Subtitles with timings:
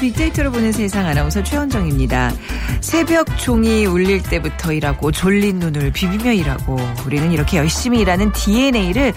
[0.00, 2.32] 빅데이터로 보는 세상 아나운서 최원정입니다.
[2.80, 9.12] 새벽 종이 울릴 때부터 일하고 졸린 눈을 비비며 일하고 우리는 이렇게 열심히 일하는 DNA를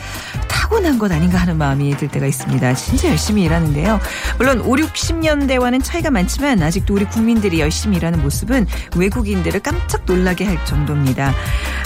[0.49, 2.73] 타고난 것 아닌가 하는 마음이 들 때가 있습니다.
[2.75, 3.99] 진짜 열심히 일하는데요.
[4.37, 10.63] 물론 5, 60년대와는 차이가 많지만 아직도 우리 국민들이 열심히 일하는 모습은 외국인들을 깜짝 놀라게 할
[10.65, 11.33] 정도입니다.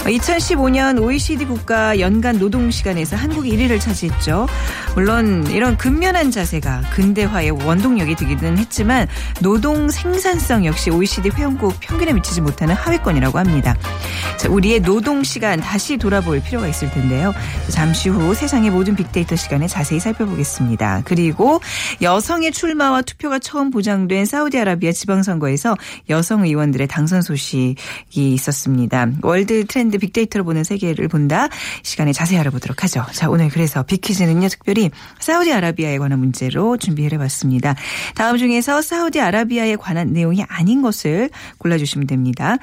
[0.00, 4.48] 2015년 OECD 국가 연간 노동 시간에서 한국이 1위를 차지했죠.
[4.94, 8.87] 물론 이런 근면한 자세가 근대화의 원동력이 되기는 했지만
[9.40, 13.76] 노동 생산성 역시 OECD 회원국 평균에 미치지 못하는 하위권이라고 합니다.
[14.38, 17.34] 자, 우리의 노동 시간 다시 돌아볼 필요가 있을 텐데요.
[17.70, 21.02] 잠시 후 세상의 모든 빅데이터 시간에 자세히 살펴보겠습니다.
[21.04, 21.60] 그리고
[22.02, 25.76] 여성의 출마와 투표가 처음 보장된 사우디아라비아 지방선거에서
[26.08, 27.74] 여성 의원들의 당선 소식이
[28.14, 29.08] 있었습니다.
[29.22, 31.48] World Trend 빅데이터로 보는 세계를 본다
[31.82, 33.04] 시간에 자세히 알아보도록 하죠.
[33.12, 37.74] 자, 오늘 그래서 빅퀴즈는요, 특별히 사우디아라비아에 관한 문제로 준비를 해봤습니다.
[38.14, 42.56] 다음 중에서 사우디아라비아에 관한 내용이 아닌 것을 골라주시면 됩니다.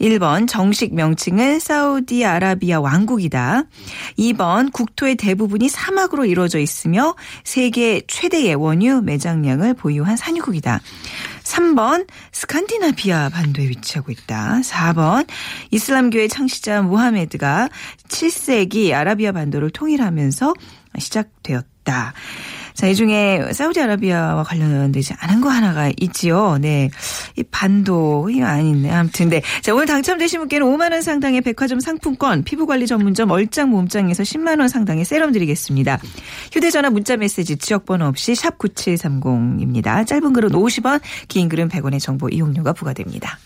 [0.00, 3.64] 1번 정식 명칭은 사우디아라비아 왕국이다.
[4.18, 7.14] 2번 국토의 대부분이 사막으로 이루어져 있으며
[7.44, 10.80] 세계 최대의 원유 매장량을 보유한 산유국이다.
[11.42, 14.60] 3번 스칸디나비아 반도에 위치하고 있다.
[14.62, 15.26] 4번
[15.70, 17.68] 이슬람교의 창시자 무하메드가
[18.08, 20.54] 7세기 아라비아 반도를 통일하면서
[20.98, 22.14] 시작되었다.
[22.76, 26.58] 자, 이 중에 사우디아라비아와 관련되지 않은 거 하나가 있지요.
[26.60, 26.90] 네.
[27.34, 28.90] 이 반도, 이거 아닌데.
[28.90, 29.40] 아무튼, 네.
[29.62, 35.32] 자, 오늘 당첨되신 분께는 5만원 상당의 백화점 상품권, 피부관리 전문점 얼짱 몸짱에서 10만원 상당의 세럼
[35.32, 35.98] 드리겠습니다.
[36.52, 40.06] 휴대전화 문자 메시지 지역번호 없이 샵9730입니다.
[40.06, 43.38] 짧은 글은 50원, 긴 글은 100원의 정보 이용료가 부과됩니다.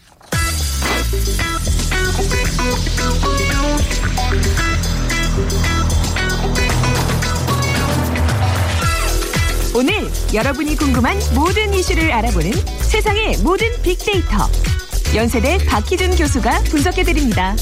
[9.72, 9.94] 오늘
[10.34, 12.50] 여러분이 궁금한 모든 이슈를 알아보는
[12.82, 14.48] 세상의 모든 빅데이터.
[15.14, 17.54] 연세대 박희준 교수가 분석해드립니다.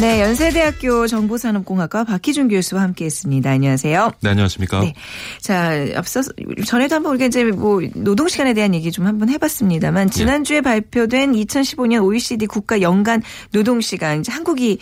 [0.00, 3.50] 네, 연세대학교 정보산업공학과 박희준 교수와 함께했습니다.
[3.50, 4.12] 안녕하세요.
[4.20, 4.80] 네, 안녕하십니까.
[4.80, 4.94] 네.
[5.40, 6.20] 자, 앞서
[6.64, 12.04] 전에도 한번 우리가 이제 뭐 노동 시간에 대한 얘기 좀 한번 해봤습니다만 지난주에 발표된 2015년
[12.04, 14.78] OECD 국가 연간 노동 시간 이제 한국이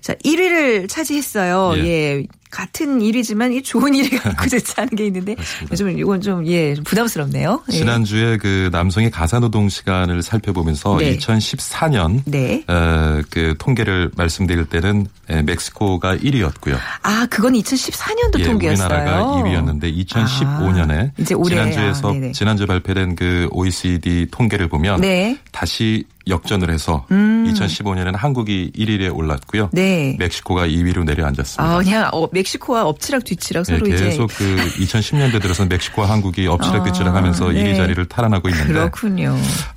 [0.00, 1.72] 자 1위를 차지했어요.
[1.78, 1.84] 예.
[1.84, 2.26] 예.
[2.50, 5.36] 같은 일이지만 이 좋은 일이 그렇지 않은 게 있는데.
[5.76, 7.62] 좀 이건 좀 예 부담스럽네요.
[7.68, 7.72] 예.
[7.72, 11.16] 지난주에 그 남성의 가사노동 시간을 살펴보면서 네.
[11.16, 12.64] 2014년 네.
[12.66, 16.76] 어, 그 통계를 말씀드릴 때는 에, 멕시코가 1위였고요.
[17.02, 18.86] 아 그건 2014년도 예, 통계였어요.
[18.86, 21.54] 우리나라가 2위였는데 2015년에 아, 올해.
[21.54, 22.32] 지난주에서 아.
[22.32, 25.38] 지난주 발표된 그 OECD 통계를 보면 네.
[25.52, 27.46] 다시 역전을 해서 음.
[27.52, 29.70] 2015년에는 한국이 1위에 올랐고요.
[29.72, 30.16] 네.
[30.18, 31.62] 멕시코가 2위로 내려앉았습니다.
[31.62, 36.46] 아 그냥 어, 멕시코와 엎치락 뒤치락 예, 서로 이제 계속 그 2010년대 들어서 멕시코와 한국이
[36.46, 37.64] 엎치락 뒤치락 하면서 아, 네.
[37.64, 39.36] 1위 자리를 탈환하고 있는데 그렇군요.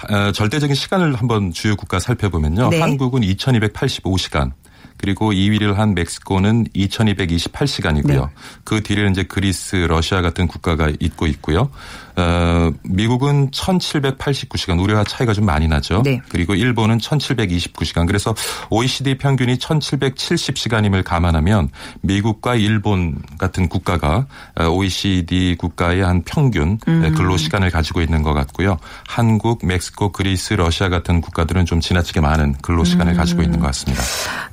[0.10, 2.70] 어, 절대적인 시간을 한번 주요 국가 살펴보면요.
[2.70, 2.80] 네.
[2.80, 4.52] 한국은 2285시간.
[4.98, 8.08] 그리고 2위를 한 멕시코는 2228시간이고요.
[8.08, 8.34] 네.
[8.64, 11.70] 그 뒤를 이제 그리스, 러시아 같은 국가가 있고 있고요.
[12.16, 16.04] 어, 미국은 1789시간, 우리와 차이가 좀 많이 나죠.
[16.04, 16.22] 네.
[16.30, 18.06] 그리고 일본은 1729시간.
[18.08, 18.36] 그래서
[18.70, 21.70] OECD 평균이 1770시간임을 감안하면
[22.02, 27.14] 미국과 일본 같은 국가가 어, OECD 국가의 한 평균 음.
[27.16, 28.78] 근로 시간을 가지고 있는 것 같고요.
[29.08, 34.04] 한국, 멕시코, 그리스, 러시아 같은 국가들은 좀 지나치게 많은 근로 시간을 가지고 있는 것 같습니다.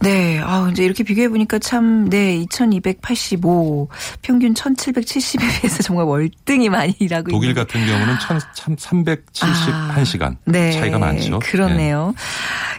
[0.00, 3.88] 네, 아 이제 이렇게 비교해 보니까 참, 네, 2285
[4.22, 7.62] 평균 1770에 비해서 정말 월등히 많이 일하고 독일 있는.
[7.62, 11.38] 같은 경우는 천, 참 371시간 네, 차이가 많죠.
[11.38, 11.38] 네.
[11.38, 12.14] 그렇네요.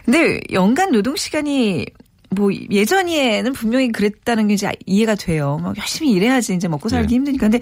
[0.04, 1.86] 근데 연간 노동 시간이
[2.34, 5.58] 뭐 예전에는 분명히 그랬다는 게 이제 이해가 돼요.
[5.62, 7.16] 막 열심히 일해야지 이제 먹고 살기 예.
[7.16, 7.48] 힘드니까.
[7.48, 7.60] 근데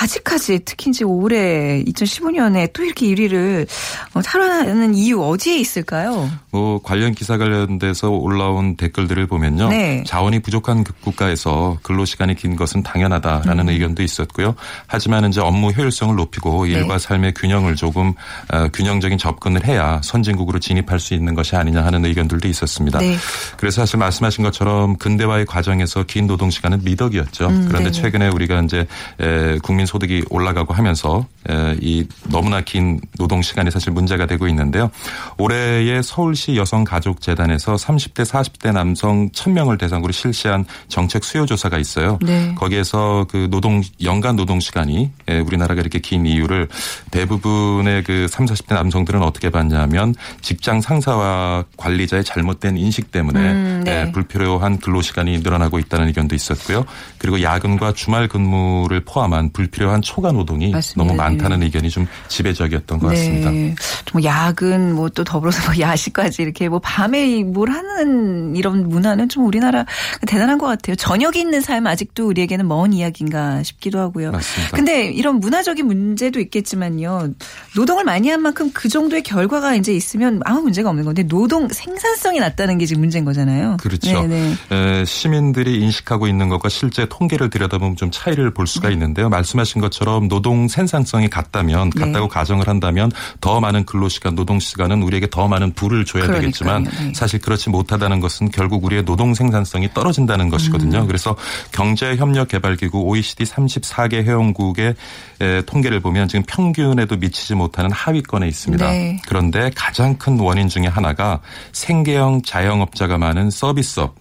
[0.00, 3.66] 아직까지 특히 이제 올해 2015년에 또 이렇게 1위를
[4.14, 6.30] 어, 탈환하는 이유 어디에 있을까요?
[6.50, 9.68] 뭐 관련 기사 관련돼서 올라온 댓글들을 보면요.
[9.68, 10.02] 네.
[10.06, 13.72] 자원이 부족한 그 국가에서 근로 시간이 긴 것은 당연하다라는 음.
[13.72, 14.54] 의견도 있었고요.
[14.86, 16.72] 하지만 이제 업무 효율성을 높이고 네.
[16.72, 18.14] 일과 삶의 균형을 조금
[18.52, 22.98] 어, 균형적인 접근을 해야 선진국으로 진입할 수 있는 것이 아니냐 하는 의견들도 있었습니다.
[22.98, 23.16] 네.
[23.56, 27.46] 그래서 사실 말씀하신 것처럼 근대화의 과정에서 긴 노동 시간은 미덕이었죠.
[27.46, 27.92] 음, 그런데 네네.
[27.92, 28.86] 최근에 우리가 이제
[29.20, 34.90] 에, 국민 소득이 올라가고 하면서 에, 이 너무나 긴 노동 시간이 사실 문제가 되고 있는데요.
[35.38, 42.18] 올해의 서울시 여성가족재단에서 30대 40대 남성 1000명을 대상으로 실시한 정책 수요 조사가 있어요.
[42.22, 42.54] 네.
[42.56, 46.68] 거기에서 그 노동 연간 노동 시간이 에, 우리나라가 이렇게 긴 이유를
[47.10, 54.02] 대부분의 그 30, 40대 남성들은 어떻게 봤냐면 직장 상사와 관리자의 잘못된 인식 때문에 음, 네.
[54.02, 56.84] 에, 불필요한 근로 시간이 늘어나고 있다는 의견도 있었고요.
[57.18, 61.02] 그리고 야근과 주말 근무를 포함한 불필요한 초과 노동이 맞습니다.
[61.04, 63.50] 너무 많다는 의견이 좀 지배적이었던 것 같습니다.
[63.50, 63.74] 네.
[64.12, 69.46] 뭐 야근 뭐 또 더불어서 뭐 야식까지 이렇게 뭐 밤에 뭘 하는 이런 문화는 좀
[69.46, 69.84] 우리나라
[70.26, 70.94] 대단한 것 같아요.
[70.94, 74.30] 저녁이 있는 삶 아직도 우리에게는 먼 이야기인가 싶기도 하고요.
[74.30, 74.76] 맞습니다.
[74.76, 77.30] 근데 이런 문화적인 문제도 있겠지만요.
[77.76, 82.38] 노동을 많이 한 만큼 그 정도의 결과가 이제 있으면 아무 문제가 없는 건데 노동 생산성이
[82.38, 83.77] 낮다는 게 지금 문제인 거잖아요.
[83.78, 84.26] 그렇죠.
[84.26, 84.54] 네네.
[84.70, 88.72] 에, 시민들이 인식하고 있는 것과 실제 통계를 들여다보면 좀 차이를 볼 네.
[88.72, 89.28] 수가 있는데요.
[89.28, 92.00] 말씀하신 것처럼 노동 생산성이 같다면 네.
[92.00, 93.10] 같다고 가정을 한다면
[93.40, 96.40] 더 많은 근로시간, 노동시간은 우리에게 더 많은 부를 줘야 그러니까요.
[96.42, 97.12] 되겠지만 네.
[97.14, 100.50] 사실 그렇지 못하다는 것은 결국 우리의 노동 생산성이 떨어진다는 음.
[100.50, 101.06] 것이거든요.
[101.06, 101.36] 그래서
[101.72, 104.94] 경제협력개발기구 OECD 34개 회원국의
[105.40, 108.90] 에, 통계를 보면 지금 평균에도 미치지 못하는 하위권에 있습니다.
[108.90, 109.22] 네.
[109.26, 111.40] 그런데 가장 큰 원인 중에 하나가
[111.72, 114.14] 생계형 자영업자가 많은 서 비스업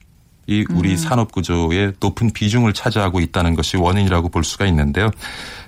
[0.47, 0.97] 이 우리 음.
[0.97, 5.11] 산업 구조의 높은 비중을 차지하고 있다는 것이 원인이라고 볼 수가 있는데요.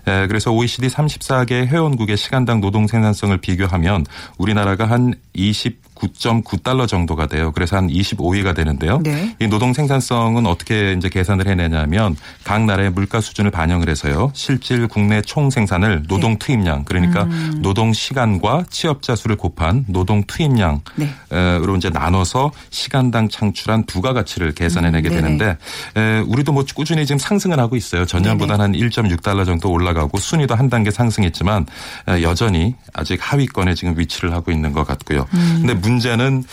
[0.08, 4.06] 에, 그래서 OECD 34개 회원국의 시간당 노동 생산성을 비교하면
[4.38, 7.52] 우리나라가 한 29.9달러 정도가 돼요.
[7.52, 9.00] 그래서 한 25위가 되는데요.
[9.04, 9.36] 네.
[9.40, 14.32] 이 노동 생산성은 어떻게 이제 계산을 해내냐면 각 나라의 물가 수준을 반영을 해서요.
[14.34, 16.40] 실질 국내 총 생산을 노동 네.
[16.40, 17.60] 투입량 그러니까 음.
[17.62, 21.10] 노동 시간과 취업자 수를 곱한 노동 투입량으로 네.
[21.78, 25.22] 이제 나눠서 시간당 창출한 부가 가치를 계산해내게 음, 네네.
[25.22, 25.58] 되는데
[25.96, 28.06] 에, 우리도 뭐 꾸준히 지금 상승을 하고 있어요.
[28.06, 31.66] 전년보다는 한 1.6달러 정도 올라가고 순위도 한 단계 상승했지만
[32.08, 35.26] 에, 여전히 아직 하위권에 지금 위치를 하고 있는 것 같고요.
[35.34, 35.58] 음.
[35.60, 36.44] 근데 문제는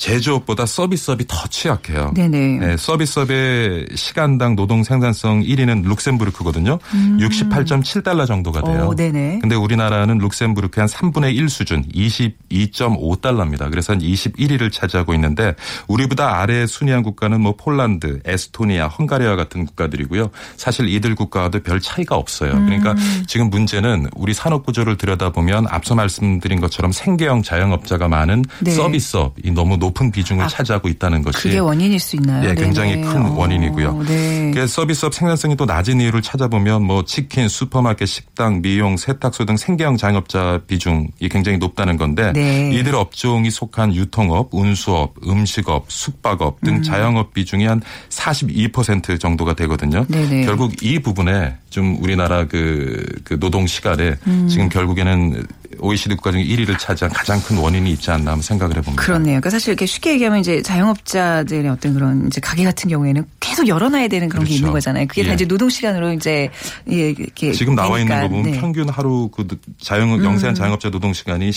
[0.00, 2.12] 제조업보다 서비스업이 더 취약해요.
[2.14, 2.58] 네네.
[2.58, 6.78] 네, 서비스업의 시간당 노동 생산성 1위는 룩셈부르크거든요.
[7.18, 8.76] 68.7달러 정도가 돼요.
[8.76, 8.88] 음.
[8.88, 9.40] 어, 네네.
[9.40, 13.70] 근데 우리나라는 룩셈부르크의 한 3분의 1 수준 22.5달러입니다.
[13.70, 15.54] 그래서 한 21위를 차지하고 있는데
[15.86, 20.30] 우리보다 아래 순위한 국가는 뭐 폴란드, 에스토니아, 헝가리와 같은 국가들이고요.
[20.56, 22.52] 사실 이들 국가와도 별 차이가 없어요.
[22.52, 23.24] 그러니까 음.
[23.26, 28.70] 지금 문제는 우리 산업 구조를 들여다보면 앞서 말씀드린 것처럼 생계형 자영업자가 많은 네.
[28.70, 32.48] 서비스업이 너무 높은 비중을 차지하고 있다는 것이 그게 원인일 수 있나요?
[32.48, 33.06] 예, 굉장히 네네.
[33.06, 34.02] 큰 어, 원인이고요.
[34.04, 34.50] 네.
[34.54, 39.96] 그 서비스업 생산성이 또 낮은 이유를 찾아보면 뭐 치킨, 슈퍼마켓, 식당, 미용, 세탁소 등 생계형
[39.96, 42.70] 자영업자 비중이 굉장히 높다는 건데 네.
[42.72, 50.06] 이들 업종이 속한 유통업, 운수업, 음식업, 숙박업 등 자영업 비중이 한 42% 정도가 되거든요.
[50.08, 50.44] 네네.
[50.46, 54.48] 결국 이 부분에 좀 우리나라 그, 그 노동 시간에 음.
[54.48, 55.44] 지금 결국에는
[55.78, 59.02] OECD 국가 중에 1위를 차지한 가장 큰 원인이 있지 않나 하면 생각을 해봅니다.
[59.02, 59.34] 그렇네요.
[59.40, 64.08] 그러니까 사실 이렇게 쉽게 얘기하면 이제 자영업자들의 어떤 그런 이제 가게 같은 경우에는 계속 열어놔야
[64.08, 64.60] 되는 그런 게 그렇죠.
[64.60, 65.06] 있는 거잖아요.
[65.06, 65.34] 그게 다 예.
[65.34, 66.50] 이제 노동 시간으로 이제
[66.90, 68.22] 예, 이렇게 지금 나와 있는 되니까.
[68.22, 68.58] 거 보면 네.
[68.58, 68.60] 음.
[68.60, 69.46] 평균 하루 그
[69.78, 71.52] 자영 영세한 자영업자 노동 시간이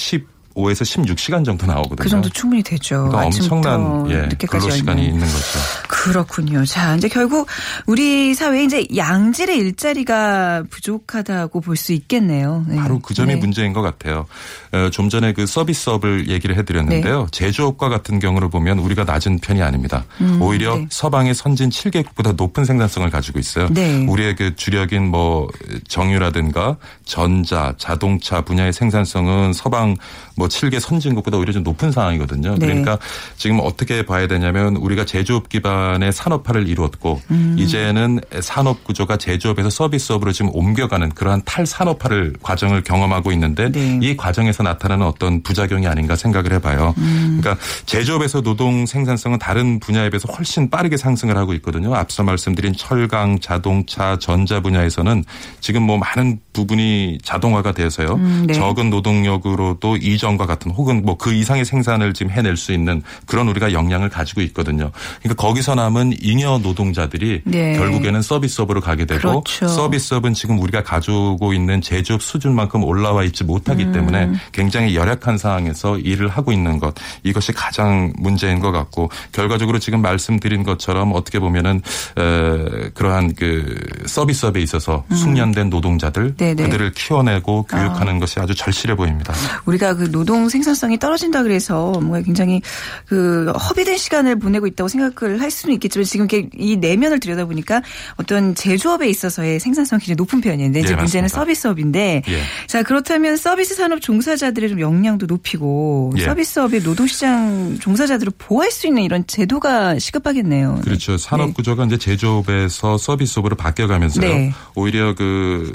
[0.55, 1.95] 15에서 16시간 정도 나오거든요.
[2.03, 3.07] 그 정도 충분히 되죠.
[3.09, 5.05] 그러니까 엄청난 예, 늦게까지 근로 시간이.
[5.05, 5.59] 있는 거죠.
[5.87, 6.65] 그렇군요.
[6.65, 7.47] 자, 이제 결국
[7.85, 12.63] 우리 사회에 이제 양질의 일자리가 부족하다고 볼 수 있겠네요.
[12.67, 12.75] 네.
[12.77, 13.39] 바로 그 점이 네.
[13.39, 14.25] 문제인 것 같아요.
[14.71, 17.21] 어, 좀 전에 그 서비스업을 얘기를 해드렸는데요.
[17.21, 17.27] 네.
[17.31, 20.05] 제조업과 같은 경우를 보면 우리가 낮은 편이 아닙니다.
[20.39, 20.87] 오히려 네.
[20.91, 23.67] 서방의 선진 7개국보다 높은 생산성을 가지고 있어요.
[23.71, 24.05] 네.
[24.07, 25.47] 우리의 그 주력인 뭐
[25.87, 29.95] 정유라든가 전자, 자동차 분야의 생산성은 서방
[30.35, 32.55] 뭐 7개 선진국보다 오히려 좀 높은 상황이거든요.
[32.57, 32.67] 네.
[32.67, 32.97] 그러니까
[33.37, 37.55] 지금 어떻게 봐야 되냐면 우리가 제조업 기반의 산업화를 이루었고 음.
[37.57, 43.99] 이제는 산업 구조가 제조업에서 서비스업으로 지금 옮겨가는 그러한 탈산업화를 과정을 경험하고 있는데 네.
[44.01, 46.93] 이 과정에서 나타나는 어떤 부작용이 아닌가 생각을 해봐요.
[46.97, 47.39] 음.
[47.41, 51.93] 그러니까 제조업에서 노동 생산성은 다른 분야에 비해서 훨씬 빠르게 상승을 하고 있거든요.
[51.95, 55.23] 앞서 말씀드린 철강, 자동차, 전자 분야에서는
[55.59, 58.13] 지금 뭐 많은 부분이 자동화가 돼서요.
[58.15, 58.53] 음, 네.
[58.53, 63.47] 적은 노동력으로도 이 이전과 같은 혹은 뭐 그 이상의 생산을 지금 해낼 수 있는 그런
[63.47, 64.91] 우리가 역량을 가지고 있거든요.
[65.21, 67.77] 그러니까 거기서 남은 잉여 노동자들이 네.
[67.77, 69.67] 결국에는 서비스업으로 가게 되고 그렇죠.
[69.67, 73.91] 서비스업은 지금 우리가 가지고 있는 제조업 수준만큼 올라와 있지 못하기 음.
[73.93, 80.01] 때문에 굉장히 열악한 상황에서 일을 하고 있는 것 이것이 가장 문제인 것 같고 결과적으로 지금
[80.01, 81.81] 말씀드린 것처럼 어떻게 보면은
[82.17, 86.35] 에, 그러한 그 서비스업에 있어서 숙련된 노동자들 음.
[86.37, 86.63] 네네.
[86.63, 86.65] 아.
[86.65, 89.33] 그들을 키워내고 교육하는 것이 아주 절실해 보입니다.
[89.65, 92.61] 우리가 그 노동 생산성이 떨어진다 그래서 뭔가 굉장히
[93.05, 97.81] 그 허비된 시간을 보내고 있다고 생각을 할 수는 있겠지만 지금 이렇게 이 내면을 들여다보니까
[98.15, 100.69] 어떤 제조업에 있어서의 생산성이 굉장히 높은 편이에요.
[100.69, 101.29] 이제 예, 문제는.
[101.29, 102.41] 서비스업인데 예.
[102.67, 106.25] 자 그렇다면 서비스 산업 종사자들의 좀 역량도 높이고 예.
[106.25, 110.81] 서비스업의 노동시장 종사자들을 보호할 수 있는 이런 제도가 시급하겠네요.
[110.83, 111.17] 그렇죠.
[111.17, 111.53] 산업 네.
[111.53, 114.27] 구조가 이제 제조업에서 서비스업으로 바뀌어가면서요.
[114.27, 114.53] 네.
[114.75, 115.71] 오히려 그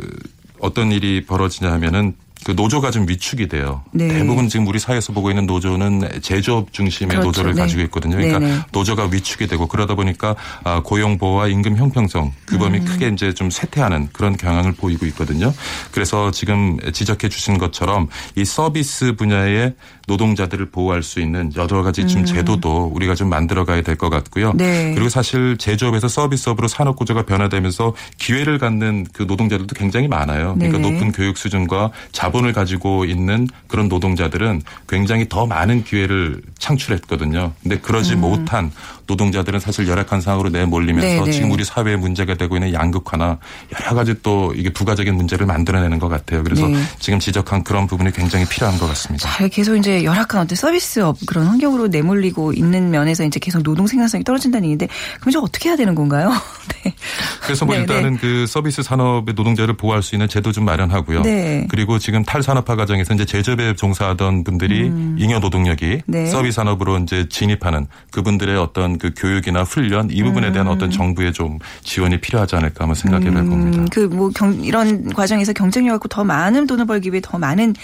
[0.61, 2.15] 어떤 일이 벌어지냐 하면은
[2.45, 3.83] 그 노조가 좀 위축이 돼요.
[3.93, 4.09] 네.
[4.09, 7.27] 대부분 지금 우리 사회에서 보고 있는 노조는 제조업 중심의 그렇죠.
[7.27, 7.61] 노조를 네.
[7.63, 8.17] 가지고 있거든요.
[8.17, 8.59] 그러니까 네네.
[8.73, 12.85] 노조가 위축이 되고 그러다 보니까 아, 고용 보호와 임금 형평성 그 음.
[12.85, 15.53] 크게 이제 좀 쇠퇴하는 그런 경향을 보이고 있거든요.
[15.93, 19.75] 그래서 지금 지적해 주신 것처럼 이 서비스 분야의
[20.07, 24.51] 노동자들을 보호할 수 있는 여러 가지 지금 제도도 우리가 좀 만들어 가야 될 것 같고요.
[24.53, 24.57] 음.
[24.57, 24.93] 네.
[24.95, 30.55] 그리고 사실 제조업에서 서비스업으로 산업 구조가 변화되면서 기회를 갖는 그 노동자들도 굉장히 많아요.
[30.55, 30.91] 그러니까 네네.
[30.91, 37.53] 높은 교육 수준과 자 본을 가지고 있는 그런 노동자들은 굉장히 더 많은 기회를 창출했거든요.
[37.63, 38.71] 근데 그러지 못한
[39.09, 41.25] 노동자들은 사실 열악한 상황으로 내몰리면서 음.
[41.25, 41.31] 네네.
[41.33, 43.39] 지금 우리 사회에 문제가 되고 있는 양극화나
[43.81, 46.45] 여러 가지 또 이게 부가적인 문제를 만들어내는 것 같아요.
[46.45, 46.79] 그래서 네.
[47.01, 49.29] 지금 지적한 그런 부분이 굉장히 필요한 것 같습니다.
[49.29, 54.25] 잘 계속 이제 열악한 어떤 서비스업 그런 환경으로 내몰리고 있는 면에서 이제 계속 노동 생산성이
[54.25, 54.89] 떨어진다는 얘기인데
[55.21, 56.31] 그럼 저 어떻게 해야 되는 건가요?
[56.85, 56.95] 네.
[57.43, 61.23] 그래서 뭐 네, 일단은 그 서비스 산업의 노동자를 보호할 수 있는 제도 좀 마련하고요.
[61.23, 61.67] 네.
[61.71, 64.87] 그리고 지금 탈산업화 과정에서 이제 제조업에 종사하던 분들이
[65.19, 66.01] 잉여 노동력이 음.
[66.07, 66.27] 네.
[66.27, 71.59] 서비스 산업으로 이제 진입하는 그분들의 어떤 그 교육이나 훈련 이 부분에 대한 어떤 정부의 좀
[71.83, 73.79] 지원이 필요하지 않을까 한번 생각해 볼 겁니다.
[73.79, 74.31] 음, 그뭐
[74.63, 77.81] 이런 과정에서 경쟁력 갖고 더 많은 돈을 벌기 위해 더 많은 더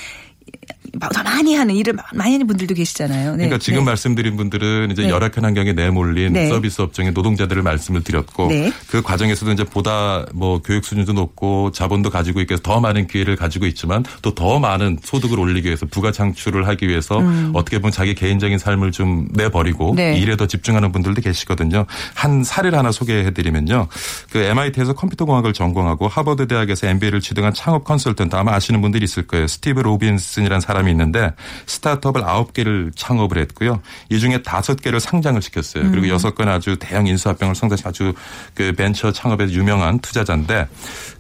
[1.01, 3.31] 많이 하는 일을 많이 하는 분들도 계시잖아요.
[3.33, 3.37] 네.
[3.37, 3.85] 그러니까 지금 네.
[3.87, 5.11] 말씀드린 분들은 이제 네.
[5.11, 6.49] 열악한 환경에 내몰린 네.
[6.49, 8.73] 서비스 업종의 노동자들을 말씀을 드렸고 네.
[8.89, 13.67] 그 과정에서도 이제 보다 뭐 교육 수준도 높고 자본도 가지고 해서 더 많은 기회를 가지고
[13.67, 17.23] 있지만 또 더 많은 소득을 올리기 위해서 부가 창출을 하기 위해서
[17.55, 19.97] 어떻게 보면 자기 개인적인 삶을 좀 내버리고 음.
[19.97, 20.19] 네.
[20.19, 21.87] 일에 더 집중하는 분들도 계시거든요.
[22.15, 23.89] 한 사례를 하나 소개해 드리면요.
[24.31, 29.27] 그 MIT에서 컴퓨터 공학을 전공하고 하버드 대학에서 MBA를 취득한 창업 컨설턴트 아마 아시는 분들이 있을
[29.27, 29.47] 거예요.
[29.47, 31.33] 스티브 로빈슨이라는 사람이 있는데
[31.67, 33.81] 스타트업을 9개를 창업을 했고요.
[34.11, 35.91] 이 중에 5개를 상장을 시켰어요.
[35.91, 38.15] 그리고 6건 아주 대형 인수합병을 성사시 아주
[38.55, 40.69] 그 벤처 창업에 유명한 투자자인데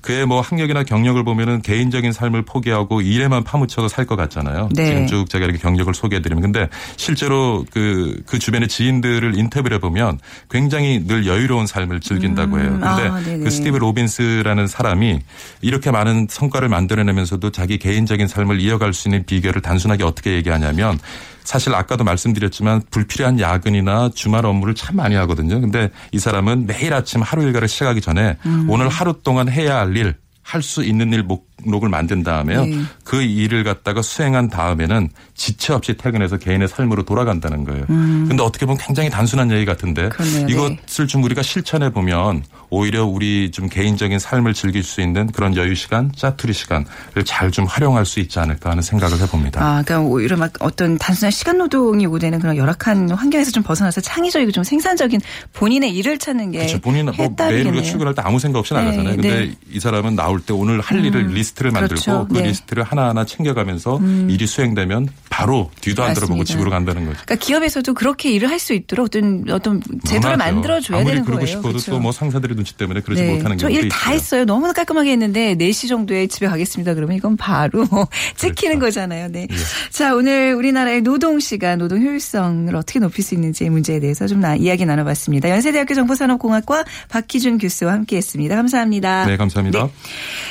[0.00, 4.68] 그의 뭐 학력이나 경력을 보면은 개인적인 삶을 포기하고 일에만 파묻혀서 살 것 같잖아요.
[4.72, 4.86] 네.
[4.86, 9.80] 지금 쭉 제가 이렇게 경력을 소개해 드리면 근데 실제로 그, 그 주변의 지인들을 인터뷰를 해
[9.80, 10.18] 보면
[10.50, 12.70] 굉장히 늘 여유로운 삶을 즐긴다고 해요.
[12.70, 13.22] 근데 아.
[13.24, 15.20] 그 스티브 로빈스라는 사람이
[15.62, 20.98] 이렇게 많은 성과를 만들어내면서도 자기 개인적인 삶을 이어갈 수 있는 비결 을 단순하게 어떻게 얘기하냐면
[21.44, 25.60] 사실 아까도 말씀드렸지만 불필요한 야근이나 주말 업무를 참 많이 하거든요.
[25.60, 28.66] 근데 이 사람은 매일 아침 하루 일과를 시작하기 전에 음.
[28.70, 32.64] 오늘 하루 동안 해야 할 일, 할 수 있는 일 목록을 만든 다음에요.
[32.64, 32.82] 네.
[33.02, 37.86] 그 일을 갖다가 수행한 다음에는 지체 없이 퇴근해서 개인의 삶으로 돌아간다는 거예요.
[37.86, 40.08] 근데 어떻게 보면 굉장히 단순한 얘기 같은데 음.
[40.10, 40.46] 그러네요.
[40.46, 40.52] 네.
[40.52, 42.42] 이것을 좀 우리가 실천해 보면
[42.74, 46.84] 오히려 우리 좀 개인적인 삶을 즐길 수 있는 그런 여유 시간, 짜투리 시간을
[47.24, 49.60] 잘 좀 활용할 수 있지 않을까 하는 생각을 해봅니다.
[49.62, 54.50] 아, 그러니까 오히려 막 어떤 단순한 시간 노동이 요구되는 그런 열악한 환경에서 좀 벗어나서 창의적이고
[54.50, 55.20] 좀 생산적인
[55.52, 56.80] 본인의 일을 찾는 게 그렇죠.
[56.80, 57.68] 본인은 뭐 매일.
[57.68, 59.14] 우리가 출근할 때 아무 생각 없이 네, 나가잖아요.
[59.14, 59.54] 근데 네.
[59.70, 62.26] 이 사람은 나올 때 오늘 할 일을 리스트를 만들고 그렇죠.
[62.28, 62.40] 그 네.
[62.40, 62.46] 음.
[62.46, 66.52] 리스트를 하나하나 챙겨가면서 일이 수행되면 바로 뒤도 안 들어보고 맞습니다.
[66.52, 67.20] 집으로 간다는 거죠.
[67.24, 70.38] 그러니까 기업에서도 그렇게 일을 할 수 있도록 어떤 어떤 제도를.
[70.38, 71.46] 만들어 줘야 아무리 되는 그러고 거예요.
[71.56, 71.90] 싶어도 그렇죠.
[71.92, 74.14] 또뭐 상사들의 눈치 때문에 그러지 못하는 저 경우도 일다 있어요.
[74.14, 74.44] 했어요.
[74.46, 76.94] 너무나 깔끔하게 했는데 4시 정도에 집에 가겠습니다.
[76.94, 77.86] 그러면 이건 바로
[78.36, 79.00] 찍히는 그렇죠.
[79.00, 79.28] 거잖아요.
[79.30, 79.46] 네.
[79.50, 79.56] 예.
[79.90, 84.56] 자, 오늘 우리나라의 노동 시간, 노동 효율성을 어떻게 높일 수 있는지 문제에 대해서 좀 나,
[84.56, 85.50] 이야기 나눠봤습니다.
[85.50, 88.56] 연세대학교 정보산업공학과 박희준 교수와 함께했습니다.
[88.56, 89.26] 감사합니다.
[89.26, 89.88] 네, 감사합니다.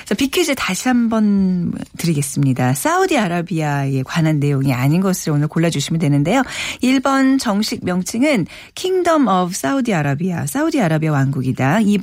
[0.05, 2.73] 자, 빅퀴즈 다시 한번 드리겠습니다.
[2.75, 6.43] 사우디아라비아에 관한 내용이 아닌 것을 오늘 골라주시면 되는데요.
[6.83, 11.79] 1번 정식 명칭은 Kingdom of Saudi Arabia, 사우디아라비아 왕국이다.
[11.79, 12.02] 2번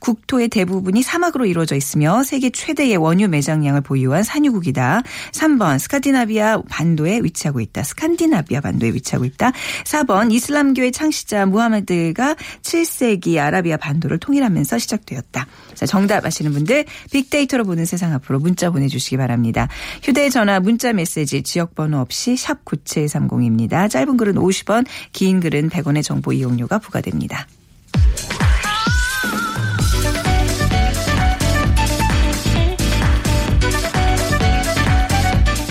[0.00, 5.02] 국토의 대부분이 사막으로 이루어져 있으며 세계 최대의 원유 매장량을 보유한 산유국이다.
[5.32, 7.82] 3번 스카디나비아 반도에 위치하고 있다.
[7.82, 9.52] 스칸디나비아 반도에 위치하고 있다.
[9.84, 15.46] 4번 이슬람교의 창시자 무하마드가 7세기 아라비아 반도를 통일하면서 시작되었다.
[15.74, 19.68] 자, 정답 아시는 분들 빅데이터로 보는 세상 앞으로 문자 보내주시기 바랍니다.
[20.02, 23.88] 휴대전화 문자 메시지 지역번호 없이 샵 9730입니다.
[23.88, 27.46] 짧은 글은 50원 긴 글은 100원의 정보 이용료가 부과됩니다.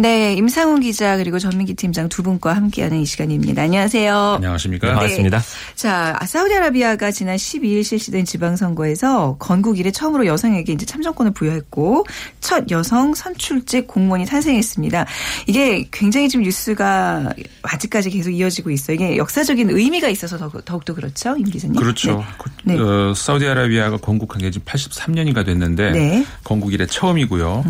[0.00, 3.60] 네, 임상훈 기자 그리고 전민기 팀장 두 분과 함께하는 이 시간입니다.
[3.64, 4.36] 안녕하세요.
[4.36, 4.86] 안녕하십니까.
[4.86, 4.94] 네.
[4.94, 5.42] 반갑습니다.
[5.74, 12.06] 자, 사우디아라비아가 지난 12일 실시된 지방선거에서 건국 이래 처음으로 여성에게 이제 참정권을 부여했고
[12.40, 15.04] 첫 여성 선출직 공무원이 탄생했습니다.
[15.46, 18.94] 이게 굉장히 지금 뉴스가 아직까지 계속 이어지고 있어요.
[18.94, 21.76] 이게 역사적인 의미가 있어서 더욱, 더욱더 그렇죠, 임 기자님.
[21.76, 22.24] 그렇죠.
[22.64, 22.76] 네.
[22.76, 22.80] 네.
[22.80, 26.18] 어, 사우디아라비아가 건국한 게 지금 83년이가 됐는데 네.
[26.20, 26.26] 음.
[26.42, 27.64] 건국 이래 처음이고요.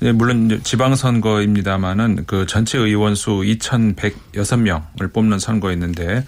[0.00, 6.24] 네, 물론 이제 지방선거입니다 만은 그 전체 의원 수 2,106명을 뽑는 선거였는데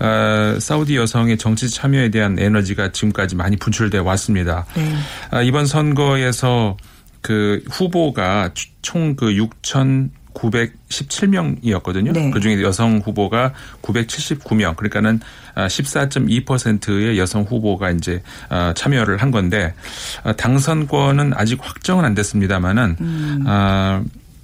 [0.00, 4.66] 어, 사우디 여성의 정치 참여에 대한 에너지가 지금까지 많이 분출돼 왔습니다.
[4.74, 4.94] 네.
[5.30, 6.76] 아, 이번 선거에서
[7.20, 8.50] 그 후보가
[8.82, 12.12] 총 그 6천 917명이었거든요.
[12.12, 12.30] 네.
[12.30, 13.52] 그중에 여성 후보가
[13.82, 14.76] 979명.
[14.76, 15.20] 그러니까는
[15.56, 19.74] 14.2%의 여성 후보가 이제 아, 참여를 한 건데
[20.22, 23.44] 아, 당선권은 아직 확정은 안 됐습니다만은 음.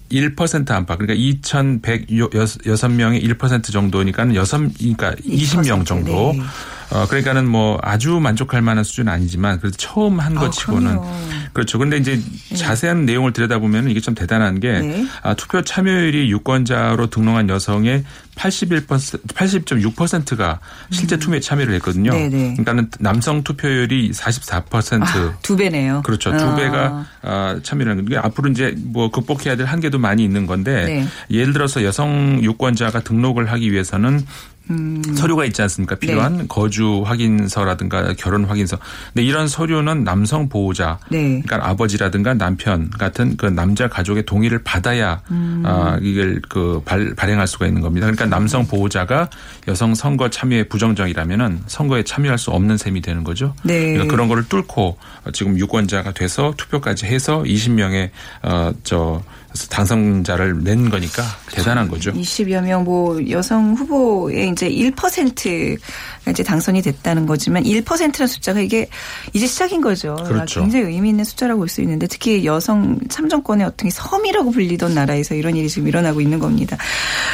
[0.04, 6.32] 아, 1% 안팎 그러니까 2,106명의 1% 정도니까는 여섯 그러니까 20명 정도.
[6.34, 6.42] 네.
[6.90, 11.10] 어 그러니까는 뭐 아주 만족할 만한 수준은 아니지만 그래도 처음 한 아, 것치고는 그럼요.
[11.52, 11.78] 그렇죠.
[11.78, 12.20] 근데 이제
[12.54, 15.06] 자세한 내용을 들여다보면 이게 좀 대단한 게 네.
[15.22, 18.04] 아, 투표 참여율이 유권자로 등록한 여성의
[18.36, 18.86] 81%
[19.26, 20.60] 80.6%가
[20.90, 22.12] 실제 투표에 참여를 했거든요.
[22.12, 22.30] 음.
[22.30, 22.38] 네네.
[22.54, 25.02] 그러니까는 남성 투표율이 44%.
[25.02, 26.02] 아, 두 배네요.
[26.04, 26.32] 그렇죠.
[26.32, 26.36] 아.
[26.36, 30.84] 두 배가 아, 참여를 하는 게 앞으로 이제 뭐 극복해야 될 한계도 많이 있는 건데
[30.84, 31.06] 네.
[31.30, 34.24] 예를 들어서 여성 유권자가 등록을 하기 위해서는
[34.70, 35.02] 음.
[35.02, 35.94] 서류가 있지 않습니까?
[35.96, 36.06] 네.
[36.06, 38.78] 필요한 거주 확인서라든가 결혼 확인서.
[39.12, 41.42] 근데 이런 서류는 남성 보호자, 네.
[41.42, 45.62] 그러니까 아버지라든가 남편 같은 그 남자 가족의 동의를 받아야 음.
[45.66, 48.06] 아, 이걸 그 발, 발행할 수가 있는 겁니다.
[48.06, 49.28] 그러니까 남성 보호자가
[49.68, 53.54] 여성 선거 참여에 부정적이라면은 선거에 참여할 수 없는 셈이 되는 거죠.
[53.62, 53.92] 네.
[53.92, 54.98] 그러니까 그런 거를 뚫고
[55.32, 58.10] 지금 유권자가 돼서 투표까지 해서 20명의
[58.42, 59.22] 어저
[59.70, 62.12] 당선자를 낸 거니까 대단한 거죠.
[62.12, 68.88] 20여 명 뭐 여성 후보의 이제 1%가 이제 당선이 됐다는 거지만 1%라는 숫자가 이게
[69.32, 70.16] 이제 시작인 거죠.
[70.26, 70.60] 그렇죠.
[70.60, 75.56] 굉장히 의미 있는 숫자라고 볼 수 있는데 특히 여성 참정권의 어떤 섬이라고 불리던 나라에서 이런
[75.56, 76.76] 일이 지금 일어나고 있는 겁니다.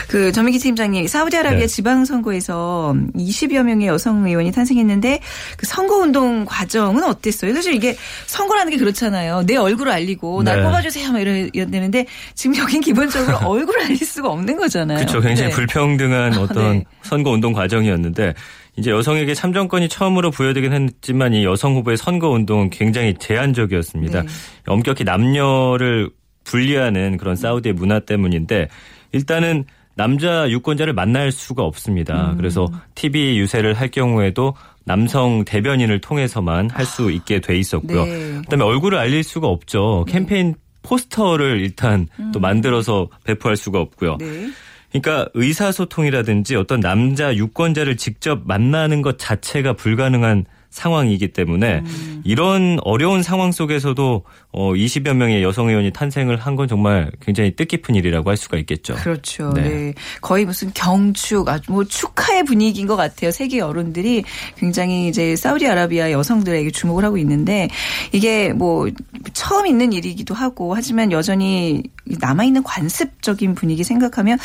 [0.08, 1.66] 그 전민기 팀장님 사우디아라비아 네.
[1.66, 5.20] 지방선거에서 20여 명의 여성 의원이 탄생했는데
[5.56, 7.54] 그 선거운동 과정은 어땠어요?
[7.54, 9.42] 사실 이게 선거라는 게 그렇잖아요.
[9.46, 10.62] 내 얼굴을 알리고 날 네.
[10.64, 14.98] 뽑아주세요 막 이래야 되는데 지금 여긴 기본적으로 얼굴을 알릴 수가 없는 거잖아요.
[14.98, 15.20] 그렇죠.
[15.20, 15.56] 굉장히 네.
[15.56, 16.84] 불평등한 어떤 네.
[17.02, 18.34] 선거 운동 과정이었는데
[18.76, 24.22] 이제 여성에게 참정권이 처음으로 부여되긴 했지만 이 여성 후보의 선거 운동은 굉장히 제한적이었습니다.
[24.22, 24.28] 네.
[24.66, 26.10] 엄격히 남녀를
[26.44, 28.68] 분리하는 그런 사우디의 문화 때문인데
[29.12, 29.64] 일단은
[29.96, 32.30] 남자 유권자를 만날 수가 없습니다.
[32.30, 32.36] 음.
[32.38, 38.04] 그래서 TV 유세를 할 경우에도 남성 대변인을 통해서만 할 수 있게 돼 있었고요.
[38.04, 38.32] 네.
[38.38, 40.06] 그다음에 얼굴을 알릴 수가 없죠.
[40.08, 40.54] 캠페인
[40.90, 44.16] 포스터를 일단 또 만들어서 배포할 수가 없고요.
[44.18, 44.50] 네.
[44.90, 51.82] 그러니까 의사소통이라든지 어떤 남자 유권자를 직접 만나는 것 자체가 불가능한 상황이기 때문에
[52.22, 57.94] 이런 어려운 상황 속에서도 어 20여 명의 여성 의원이 탄생을 한 건 정말 굉장히 뜻깊은
[57.94, 58.94] 일이라고 할 수가 있겠죠.
[58.96, 59.52] 그렇죠.
[59.54, 59.62] 네.
[59.62, 59.94] 네.
[60.20, 63.30] 거의 무슨 경축, 아주 뭐 축하의 분위기인 것 같아요.
[63.30, 64.24] 세계 여론들이
[64.56, 67.68] 굉장히 이제 사우디아라비아 여성들에게 주목을 하고 있는데
[68.12, 68.88] 이게 뭐
[69.32, 71.82] 처음 있는 일이기도 하고 하지만 여전히
[72.18, 74.38] 남아있는 관습적인 분위기 생각하면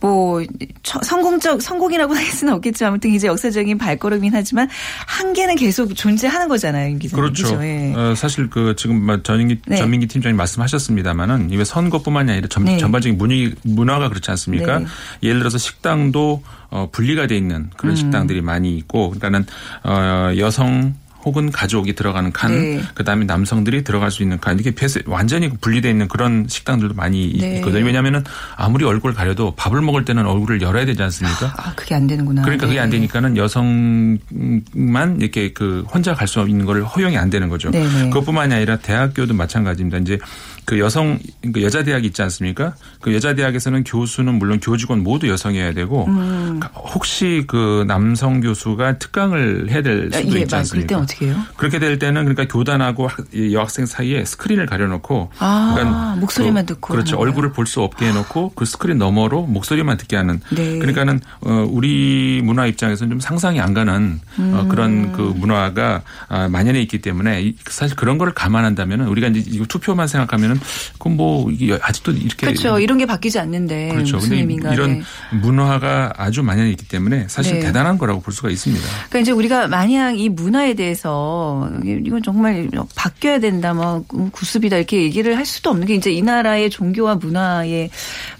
[0.00, 0.42] 뭐
[0.82, 2.86] 처- 성공적, 성공이라고 할 수는 없겠죠.
[2.86, 4.68] 아무튼 이제 역사적인 발걸음이긴 하지만
[5.06, 6.88] 한계는 계속 존재하는 거잖아요.
[6.90, 7.22] 임 기자님.
[7.22, 7.44] 그렇죠.
[7.44, 7.64] 그죠?
[7.64, 7.92] 예.
[7.94, 9.76] 어, 사실 그 지금 뭐 전인기 네.
[9.76, 12.78] 전민기 팀장님 말씀하셨습니다만은 이게 선거뿐만이 아니라 전, 네.
[12.78, 14.78] 전반적인 분위 문화가 그렇지 않습니까?
[14.80, 14.86] 네.
[15.22, 17.96] 예를 들어서 식당도 어, 분리가 돼 있는 그런 음.
[17.96, 19.46] 식당들이 많이 있고 그러니까는
[19.84, 22.82] 어, 여성 혹은 가족이 들어가는 칸, 네.
[22.94, 27.56] 그다음에 남성들이 들어갈 수 있는 칸, 이게 폐쇄, 완전히 분리되어 있는 그런 식당들도 많이 네.
[27.56, 27.84] 있거든요.
[27.84, 28.24] 왜냐하면은
[28.56, 31.54] 아무리 얼굴 가려도 밥을 먹을 때는 얼굴을 열어야 되지 않습니까?
[31.56, 32.42] 아, 그게 안 되는구나.
[32.42, 32.96] 그러니까 그게 안 네.
[32.96, 37.70] 되니까는 여성만 이렇게 그 혼자 갈 수 있는 걸 허용이 안 되는 거죠.
[37.70, 38.08] 네네.
[38.10, 39.98] 그것뿐만이 아니라 대학교도 마찬가지입니다.
[39.98, 40.18] 이제
[40.64, 41.18] 그 여성
[41.52, 42.74] 그 여자 대학이 있지 않습니까?
[43.00, 46.60] 그 여자 대학에서는 교수는 물론 교직원 모두 여성이어야 되고 음.
[46.74, 50.98] 혹시 그 남성 교수가 특강을 해야 될 아, 수도 예, 있지 맞- 않습니까?
[50.98, 51.36] 어떻게 해요?
[51.56, 53.08] 그렇게 될 때는 그러니까 교단하고
[53.52, 58.66] 여학생 사이에 스크린을 가려놓고 아, 목소리만 그, 듣고 그렇죠 얼굴을 볼 수 없게 해놓고 그
[58.66, 60.78] 스크린 너머로 목소리만 듣게 하는 네.
[60.78, 64.52] 그러니까는 어, 우리 문화 입장에서는 좀 상상이 안 가는 음.
[64.54, 69.64] 어, 그런 그 문화가 아, 만연해 있기 때문에 이- 사실 그런 거를 감안한다면은 우리가 이제
[69.66, 70.60] 투표만 생각하면 은
[70.94, 72.78] 그건 뭐 이게 아직도 이렇게 그렇죠.
[72.78, 74.16] 이런 게 바뀌지 않는데 그렇죠.
[74.16, 74.72] 무슨 의미인가.
[74.72, 75.02] 이런 네.
[75.32, 77.60] 문화가 아주 만연해 있기 때문에 사실 네.
[77.60, 78.84] 대단한 거라고 볼 수가 있습니다.
[79.08, 85.36] 그러니까 이제 우리가 마냥 이 문화에 대해서 이건 정말 바뀌어야 된다, 뭐 구습이다 이렇게 얘기를
[85.36, 87.90] 할 수도 없는 게 이제 이 나라의 종교와 문화의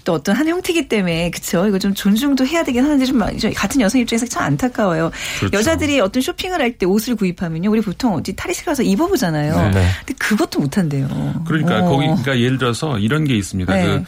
[0.03, 1.67] 또 어떤 한 형태이기 때문에 그렇죠.
[1.67, 3.19] 이거 좀 존중도 해야 되긴 하는데 좀
[3.55, 5.11] 같은 여성 입장에서 참 안타까워요.
[5.39, 5.57] 그렇죠.
[5.57, 9.71] 여자들이 어떤 쇼핑을 할 때 옷을 구입하면요, 우리 보통 어디 탈의실 가서 입어보잖아요.
[9.71, 9.87] 네.
[10.05, 11.07] 근데 그것도 못한대요.
[11.47, 11.89] 그러니까 어.
[11.89, 13.73] 거기 그러니까 예를 들어서 이런 게 있습니다.
[13.73, 13.83] 네.
[13.83, 14.03] 그 예-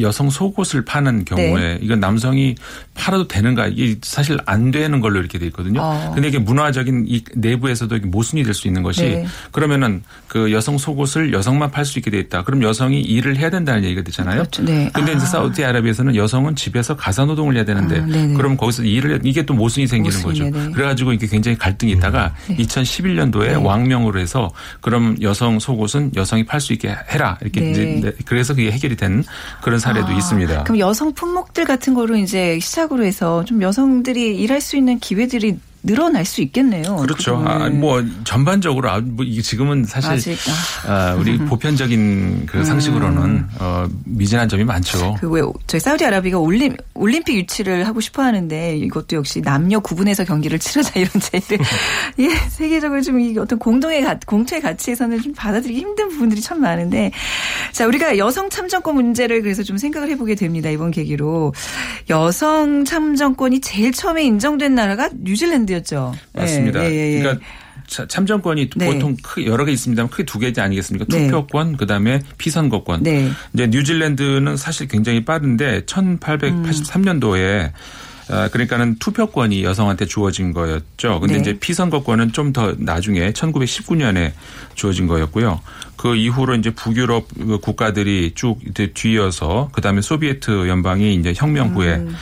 [0.00, 2.54] 여성 속옷을 파는 경우에 이건 남성이
[2.94, 5.80] 팔아도 되는가 이게 사실 안 되는 걸로 이렇게 돼 있거든요.
[5.82, 6.12] 어.
[6.14, 9.26] 근데 이게 문화적인 이 내부에서도 모순이 될 수 있는 것이 네.
[9.50, 12.44] 그러면은 그 여성 속옷을 여성만 팔 수 있게 돼 있다.
[12.44, 14.38] 그럼 여성이 일을 해야 된다는 얘기가 되잖아요.
[14.42, 14.62] 그렇죠.
[14.62, 14.90] 네.
[14.94, 15.26] 근데 이제 아.
[15.26, 18.36] 사우디아라비아에서는 여성은 집에서 가사 노동을 해야 되는데 아.
[18.36, 20.66] 그럼 거기서 일을 해- 이게 또 모순이 생기는 모순이네, 거죠.
[20.68, 20.72] 네.
[20.72, 23.54] 그래 가지고 이게 굉장히 갈등이 있다가 2011년도에 네.
[23.54, 24.50] 왕명으로 해서
[24.80, 27.70] 그럼 여성 속옷은 여성이 팔 수 있게 해라 이렇게 네.
[27.70, 29.24] 이제 네, 그래서 그게 해결이 된
[29.62, 30.64] 그런 사례도 아, 있습니다.
[30.64, 36.24] 그럼 여성 품목들 같은 거로 이제 시작으로 해서 좀 여성들이 일할 수 있는 기회들이 늘어날
[36.24, 36.96] 수 있겠네요.
[36.96, 37.38] 그렇죠.
[37.38, 37.68] 그 아.
[37.68, 40.38] 뭐 전반적으로 아, 뭐 지금은 사실 아직,
[40.86, 45.16] 아, 우리 보편적인 그 상식으로는 어, 미진한 점이 많죠.
[45.20, 50.58] 그 왜 저희 사우디아라비가 올림 올림픽 유치를 하고 싶어 하는데 이것도 역시 남녀 구분해서 경기를
[50.60, 51.64] 치르자 이런 제의를
[52.20, 57.10] 예 세계적으로 좀이 어떤 공동의 가, 공통의 가치에서는 좀 받아들이기 힘든 부분들이 참 많은데
[57.72, 61.52] 자 우리가 여성 참정권 문제를 그래서 좀 생각을 해보게 됩니다 이번 계기로
[62.10, 66.14] 여성 참정권이 제일 처음에 인정된 나라가 뉴질랜드 였죠.
[66.32, 66.84] 맞습니다.
[66.84, 67.18] 예, 예, 예.
[67.20, 67.44] 그러니까
[67.86, 68.86] 차- 참정권이 네.
[68.86, 71.04] 보통 크게 여러 개 있습니다만 크게 두 개지 아니겠습니까?
[71.10, 71.26] 네.
[71.26, 73.02] 투표권 그다음에 피선거권.
[73.02, 73.30] 네.
[73.52, 77.72] 이제 뉴질랜드는 사실 굉장히 빠른데 1883년도에
[78.30, 81.20] 아, 그러니까는 투표권이 여성한테 주어진 거였죠.
[81.20, 81.40] 근데 네.
[81.40, 84.32] 이제 피선거권은 좀 더 나중에 1919년에
[84.74, 85.60] 주어진 거였고요.
[85.96, 91.96] 그 이후로 이제 북유럽 그 국가들이 쭉 이제 뒤이어서 그다음에 소비에트 연방이 이제 혁명 후에
[91.96, 92.14] 음.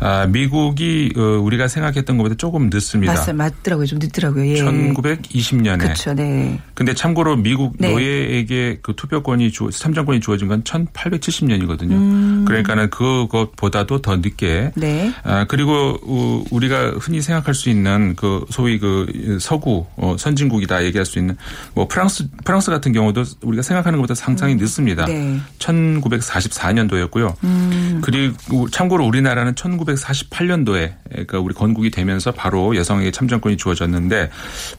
[0.00, 3.14] 아, 미국이 어, 우리가 생각했던 것보다 조금 늦습니다.
[3.14, 4.46] 맞아요, 맞더라고요, 좀 늦더라고요.
[4.46, 4.54] 예.
[4.62, 5.78] 1920년에.
[5.78, 6.60] 그렇죠, 네.
[6.76, 7.90] 근데 참고로 미국 네.
[7.90, 11.92] 노예에게 그 투표권이 주, 참정권이 주어진 건 1870년이거든요.
[11.92, 12.44] 음.
[12.46, 14.72] 그러니까는 그것보다도 더 늦게.
[14.76, 15.10] 네.
[15.24, 21.06] 아, 그리고 우- 우리가 흔히 생각할 수 있는 그 소위 그 서구 어, 선진국이다 얘기할
[21.06, 21.38] 수 있는
[21.74, 25.06] 뭐 프랑스 프랑스 같은 경우도 우리가 생각하는 것보다 상당히 늦습니다.
[25.06, 25.40] 네.
[25.58, 27.34] 1944년도였고요.
[27.44, 28.00] 음.
[28.04, 34.30] 그리고 참고로 우리나라는 1948년도에 그러니까 우리 건국이 되면서 바로 여성에게 참정권이 주어졌는데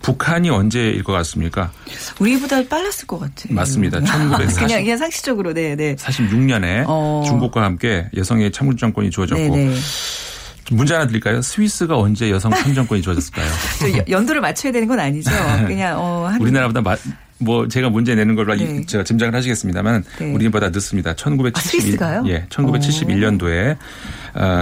[0.03, 1.71] 북한이 언제일 것 같습니까?
[2.19, 3.53] 우리보다 빨랐을 것 같아요.
[3.53, 4.01] 맞습니다.
[4.01, 5.95] 1940 그냥 그냥 상식적으로 네, 네.
[5.95, 7.23] 46년에 어.
[7.27, 9.75] 중국과 함께 여성에게 참정권이 주어졌고 네, 네.
[10.71, 11.41] 문제 하나 드릴까요?
[11.41, 13.47] 스위스가 언제 여성 참정권이 주어졌을까요?
[14.09, 15.31] 연도를 맞춰야 되는 건 아니죠.
[15.65, 16.97] 그냥 어 한, 우리나라보다 마-
[17.39, 18.83] 뭐 제가 문제 내는 걸로 네.
[18.85, 20.25] 제가 짐작을 하시겠습니다만 네.
[20.33, 21.13] 우리보다 늦습니다.
[21.15, 22.23] 1971 아, 스위스가요?
[22.27, 23.77] 예, 1971년도에 어,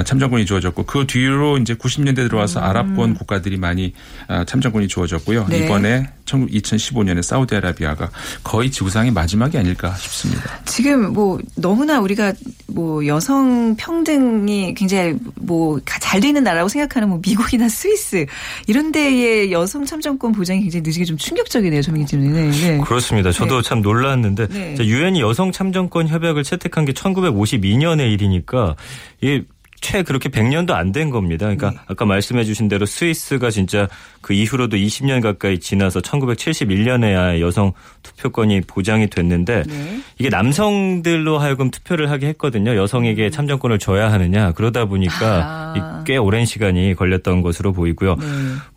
[0.06, 3.94] 참정권이 주어졌고 그 뒤로 이제 90년대 들어와서 아랍권 국가들이 많이
[4.28, 5.42] 어, 참정권이 주어졌고요.
[5.44, 5.50] 음.
[5.50, 5.66] 네.
[5.66, 8.10] 이번에 2015년에 사우디아라비아가
[8.44, 10.42] 거의 지구상의 마지막이 아닐까 싶습니다.
[10.66, 12.34] 지금 뭐 너무나 우리가
[12.68, 18.26] 뭐 여성 평등이 굉장히 뭐 잘 되는 나라라고 생각하는 뭐 미국이나 스위스
[18.68, 22.52] 이런 데의 여성 참정권 보장이 굉장히 늦은 게 좀 충격적이네요, 조민기님은.
[22.52, 22.78] 네.
[22.80, 23.32] 그렇습니다.
[23.32, 23.68] 저도 네.
[23.68, 24.76] 참 놀랐는데 네.
[24.80, 28.76] 유엔이 여성 참정권 협약을 채택한 게 1952년의 일이니까
[29.22, 29.44] 이게
[29.86, 31.46] 채 그렇게 100년도 안 된 겁니다.
[31.48, 31.78] 그러니까 네.
[31.88, 33.90] 아까 말씀해 주신 대로 스위스가 진짜
[34.22, 40.00] 그 이후로도 20년 가까이 지나서 1971년에야 여성 투표권이 보장이 됐는데 네.
[40.18, 42.78] 이게 남성들로 하여금 투표를 하게 했거든요.
[42.78, 44.54] 여성에게 참정권을 줘야 하느냐.
[44.54, 46.02] 그러다 보니까 아.
[46.04, 48.16] 이꽤 오랜 시간이 걸렸던 것으로 보이고요.
[48.16, 48.26] 네.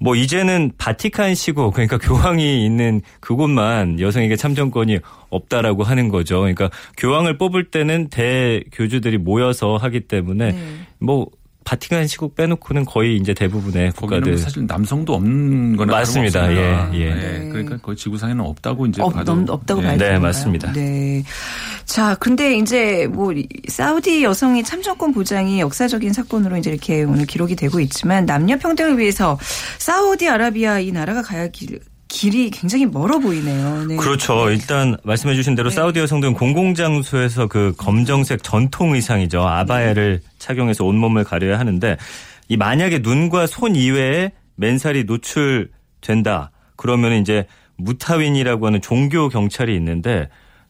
[0.01, 4.99] 뭐 이제는 바티칸 시국 그러니까 교황이 있는 그곳만 여성에게 참정권이
[5.31, 6.41] 없다라고 하는 거죠.
[6.41, 10.59] 그러니까 교황을 뽑을 때는 대교주들이 모여서 하기 때문에 네.
[11.01, 11.27] 뭐
[11.65, 16.51] 바티칸 시국 빼놓고는 거의 이제 대부분의 국가들 뭐 사실 남성도 없는 거나 맞습니다.
[16.55, 17.15] 예, 예.
[17.15, 19.85] 네, 그러니까 거의 지구상에는 없다고 이제 없, 봐도 넘- 없다고 예.
[19.85, 20.21] 봐야 네, 되나요?
[20.21, 20.73] 맞습니다.
[20.73, 21.23] 네.
[21.85, 27.55] 자, 근데 이제 뭐 이- 사우디 여성의 참정권 보장이 역사적인 사건으로 이제 이렇게 오늘 기록이
[27.55, 29.39] 되고 있지만 남녀 평등을 위해서
[29.79, 33.85] 사우디아라비아 이 나라가 가야 길, 길이 굉장히 멀어 보이네요.
[33.85, 33.97] 네.
[33.97, 34.51] 그렇죠.
[34.51, 35.75] 일단 말씀해 주신 대로 네.
[35.77, 39.47] 사우디 여성들은 공공장소에서 그 검정색 전통 의상이죠.
[39.47, 41.97] 아바야를 착용해서 온몸을 가려야 하는데
[42.49, 46.51] 이 만약에 눈과 손 이외에 맨살이 노출된다.
[46.77, 50.29] 그러면 이제 무타윈이라고 하는 종교 경찰이 있는데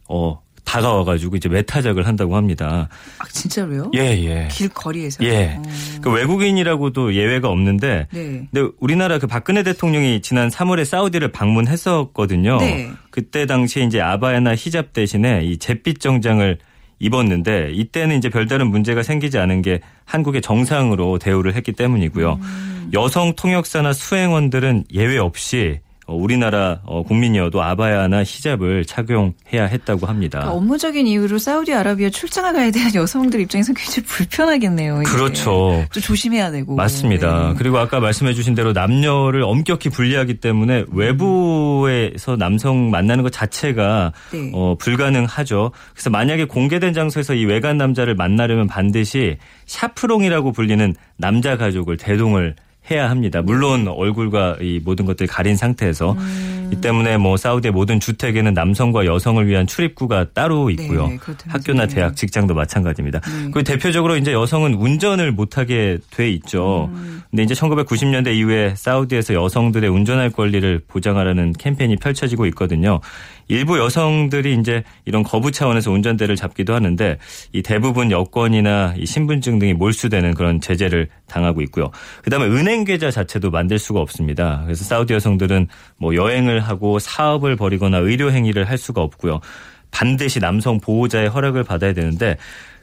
[0.09, 2.90] 어 다가와가지고 이제 메타작을 한다고 합니다.
[3.18, 3.90] 아, 진짜로요?
[3.94, 4.48] 예 예.
[4.50, 5.24] 길거리에서.
[5.24, 5.57] 예.
[5.59, 5.62] 어.
[6.02, 8.46] 그 외국인이라고도 예외가 없는데 네.
[8.52, 12.59] 근데 우리나라 그 박근혜 대통령이 지난 3월에 사우디를 방문했었거든요.
[12.59, 12.90] 네.
[13.11, 16.59] 그때 당시에 이제 아바야나 히잡 대신에 이 잿빛 정장을
[16.98, 22.38] 입었는데 이때는 이제 별다른 문제가 생기지 않은 게 한국의 정상으로 대우를 했기 때문이고요.
[22.42, 22.90] 음.
[22.92, 30.38] 여성 통역사나 수행원들은 예외 없이 어, 우리나라 어, 국민이어도 아바야나 히잡을 착용해야 했다고 합니다.
[30.40, 35.03] 그러니까 업무적인 이유로 사우디아라비아 출장을 가야 되는 여성들 입장에서 굉장히 불편하겠네요.
[35.03, 35.11] 이게.
[35.11, 35.85] 그렇죠.
[35.92, 36.75] 좀 조심해야 되고.
[36.75, 37.51] 맞습니다.
[37.51, 37.55] 네.
[37.59, 44.51] 그리고 아까 말씀해 주신 대로 남녀를 엄격히 분리하기 때문에 외부에서 남성 만나는 것 자체가 네.
[44.55, 45.73] 어, 불가능하죠.
[45.92, 52.55] 그래서 만약에 공개된 장소에서 이 외간 남자를 만나려면 반드시 샤프롱이라고 불리는 남자 가족을 대동을
[52.90, 53.42] 해야 합니다.
[53.42, 56.70] 물론 얼굴과 이 모든 것들 가린 상태에서 음.
[56.72, 61.09] 이 때문에 뭐 사우디의 모든 주택에는 남성과 여성을 위한 출입구가 따로 있고요.
[61.09, 61.18] 네.
[61.46, 63.20] 학교나 대학, 직장도 마찬가지입니다.
[63.20, 63.51] 네.
[63.53, 66.90] 그 대표적으로 이제 여성은 운전을 못하게 돼 있죠.
[66.92, 67.22] 음.
[67.31, 73.01] 근데 이제 1990년대 이후에 사우디에서 여성들의 운전할 권리를 보장하라는 캠페인이 펼쳐지고 있거든요.
[73.48, 77.18] 일부 여성들이 이제 이런 거부 차원에서 운전대를 잡기도 하는데
[77.52, 81.90] 이 대부분 여권이나 이 신분증 등이 몰수되는 그런 제재를 당하고 있고요.
[82.22, 84.62] 그다음에 은행 계좌 자체도 만들 수가 없습니다.
[84.64, 89.40] 그래서 사우디 여성들은 뭐 여행을 하고 사업을 벌이거나 의료 행위를 할 수가 없고요.
[89.90, 92.37] 반드시 남성 보호자의 허락을 받아야 되는데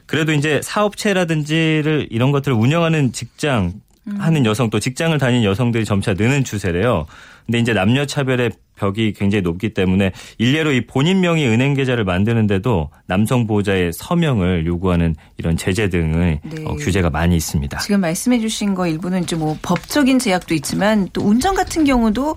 [0.06, 3.72] 그래도 이제 사업체라든지를 이런 것들을 운영하는 직장
[4.18, 7.06] 하는 여성 또 직장을 다니는 여성들이 점차 느는 추세래요.
[7.44, 12.90] 근데 이제 남녀 차별의 벽이 굉장히 높기 때문에 일례로 이 본인 명의 은행 계좌를 만드는데도
[13.06, 16.64] 남성 보호자의 서명을 요구하는 이런 제재 등의 네.
[16.64, 17.78] 어, 규제가 많이 있습니다.
[17.78, 22.36] 지금 말씀해 주신 거 일부는 이제 뭐 법적인 제약도 있지만 또 운전 같은 경우도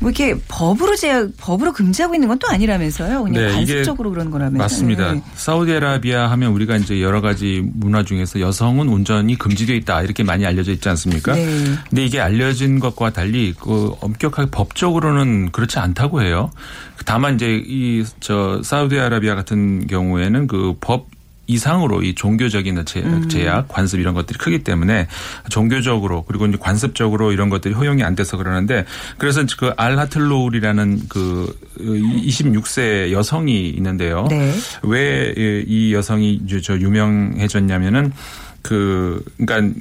[0.00, 3.22] 뭐 이렇게 법으로 제약, 법으로 금지하고 있는 건 또 아니라면서요.
[3.24, 4.62] 그냥 네, 이게 관습적으로 그런 거라면서요.
[4.62, 5.12] 맞습니다.
[5.12, 5.22] 네.
[5.34, 10.72] 사우디아라비아 하면 우리가 이제 여러 가지 문화 중에서 여성은 운전이 금지되어 있다 이렇게 많이 알려져
[10.72, 11.34] 있지 않습니까?
[11.34, 11.44] 네.
[11.90, 16.50] 근데 이게 알려진 것과 달리 그 엄격하게 법적으로는 그렇지 않다고 해요.
[17.04, 21.08] 다만 이제 이 저 사우디아라비아 같은 경우에는 그법
[21.46, 23.28] 이상으로 이 종교적인 제- 음.
[23.28, 25.08] 제약, 관습 이런 것들이 크기 때문에
[25.48, 28.84] 종교적으로 그리고 이제 관습적으로 이런 것들이 허용이 안 돼서 그러는데
[29.18, 34.26] 그래서 그 알하틀로울이라는 그 26세 여성이 있는데요.
[34.30, 34.52] 네.
[34.82, 38.12] 왜이 여성이 이제 저 유명해졌냐면은
[38.62, 39.80] 그 그러니까